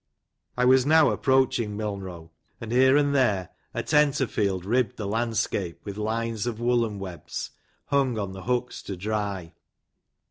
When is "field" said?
4.25-4.65